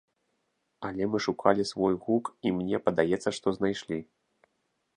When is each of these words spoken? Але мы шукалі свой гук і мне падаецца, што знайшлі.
Але 0.89 1.03
мы 1.15 1.21
шукалі 1.25 1.65
свой 1.71 1.95
гук 2.07 2.25
і 2.47 2.55
мне 2.57 2.77
падаецца, 2.89 3.29
што 3.39 3.47
знайшлі. 3.59 3.99